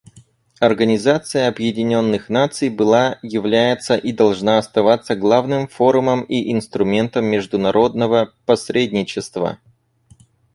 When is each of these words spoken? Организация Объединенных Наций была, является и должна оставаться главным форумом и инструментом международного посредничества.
Организация 0.59 1.47
Объединенных 1.47 2.27
Наций 2.27 2.69
была, 2.69 3.19
является 3.21 3.95
и 3.95 4.11
должна 4.11 4.57
оставаться 4.57 5.15
главным 5.15 5.67
форумом 5.67 6.23
и 6.23 6.51
инструментом 6.51 7.25
международного 7.25 8.33
посредничества. 8.47 9.59